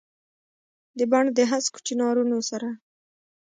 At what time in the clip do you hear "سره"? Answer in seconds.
2.49-2.69